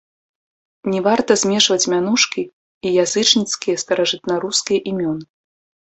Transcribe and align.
Не 0.93 1.01
варта 1.07 1.31
змешваць 1.41 1.89
мянушкі 1.93 2.41
і 2.47 2.87
язычніцкія 3.03 3.75
старажытнарускія 3.85 4.79
імёны. 4.95 5.23